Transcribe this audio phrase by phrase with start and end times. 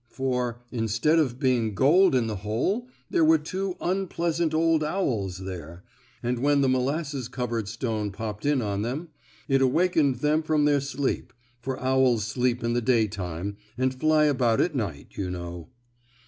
[0.09, 5.83] For, instead of being gold in the hole there were two unpleasant old owls there,
[6.23, 9.09] and when the molasses covered stone popped in on them
[9.47, 14.25] it awakened them from their sleep, for owls sleep in the day time, and fly
[14.25, 15.69] about at night, you know.